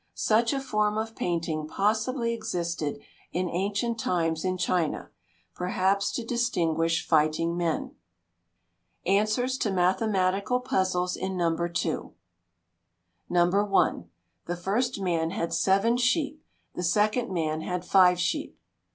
Such 0.15 0.51
a 0.51 0.59
form 0.59 0.97
of 0.97 1.15
painting 1.15 1.67
possibly 1.67 2.33
existed 2.33 2.99
in 3.31 3.47
ancient 3.47 3.99
times 3.99 4.43
in 4.43 4.57
China 4.57 5.11
perhaps 5.53 6.11
to 6.13 6.25
distinguish 6.25 7.07
fighting 7.07 7.55
men. 7.55 7.93
ANSWERS 9.05 9.59
TO 9.59 9.69
MATHEMATICAL 9.71 10.61
PUZZLES 10.61 11.15
IN 11.17 11.37
NUMBER 11.37 11.69
2. 11.69 12.15
No. 13.29 13.45
1. 13.47 14.09
The 14.47 14.55
first 14.55 14.99
man 14.99 15.29
had 15.29 15.53
7 15.53 15.97
sheep; 15.97 16.43
the 16.73 16.81
second 16.81 17.31
man 17.31 17.61
had 17.61 17.85
5 17.85 18.19
sheep. 18.19 18.57